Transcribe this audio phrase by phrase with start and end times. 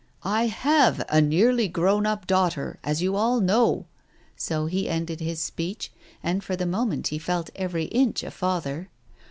[0.23, 3.85] "I haye a nearly grown up daughter, as you all know,"
[4.35, 5.91] so he ended his speech,
[6.23, 8.89] and for the moment he felt every inch a father.